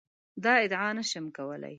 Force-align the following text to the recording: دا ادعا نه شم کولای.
دا 0.43 0.53
ادعا 0.65 0.89
نه 0.97 1.03
شم 1.09 1.25
کولای. 1.37 1.69